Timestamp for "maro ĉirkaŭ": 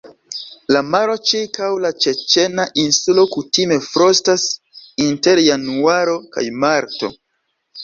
0.93-1.67